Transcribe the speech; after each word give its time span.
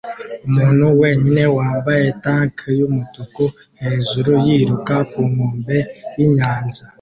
umuntu 0.47 0.85
wenyine 1.01 1.43
wambaye 1.57 2.05
tank 2.23 2.55
yumutuku 2.79 3.43
hejuru 3.81 4.31
yiruka 4.45 4.95
ku 5.11 5.21
nkombe 5.31 5.77
yinyanja 6.17 6.83